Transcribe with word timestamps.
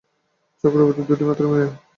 চক্রবর্তীর 0.63 1.09
দুটিমাত্র 1.09 1.43
মেয়ে। 1.51 1.69